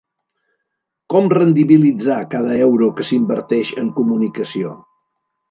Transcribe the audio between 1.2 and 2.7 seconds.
rendibilitzar cada